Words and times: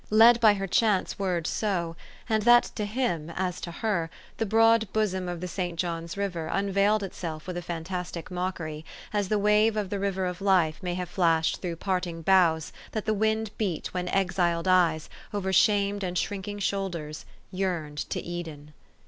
led 0.09 0.39
by 0.39 0.55
her 0.55 0.65
chance 0.65 1.19
word 1.19 1.45
so, 1.45 1.95
and 2.27 2.41
that 2.41 2.63
to 2.63 2.85
him, 2.87 3.29
as 3.35 3.61
to 3.61 3.69
her, 3.69 4.09
the 4.37 4.47
broad 4.47 4.91
bosom 4.91 5.29
of 5.29 5.41
the 5.41 5.47
St. 5.47 5.77
John's 5.77 6.17
River 6.17 6.47
unveiled 6.47 7.03
itself 7.03 7.45
with 7.45 7.55
a 7.55 7.61
fantastic 7.61 8.31
mockery, 8.31 8.83
as 9.13 9.29
the 9.29 9.37
wave 9.37 9.77
of 9.77 9.91
the 9.91 9.99
river 9.99 10.25
of 10.25 10.41
life 10.41 10.81
may 10.81 10.95
have 10.95 11.07
flashed 11.07 11.61
through 11.61 11.75
parting 11.75 12.23
boughs 12.23 12.73
that 12.93 13.05
the 13.05 13.13
wind 13.13 13.51
beat 13.59 13.93
when 13.93 14.07
exiled 14.07 14.67
eyes, 14.67 15.07
over 15.35 15.53
shamed 15.53 16.03
and 16.03 16.17
shrinking 16.17 16.57
shoulders, 16.57 17.23
yearned 17.51 17.99
to 18.09 18.19
Eden. 18.19 18.73